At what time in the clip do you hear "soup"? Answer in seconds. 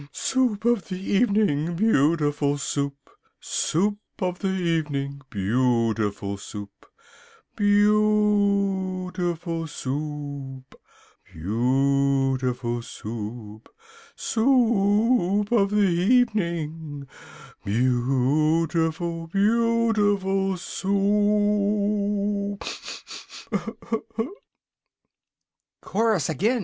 0.11-0.65, 2.57-2.95, 3.39-3.99, 6.37-6.87, 20.57-22.63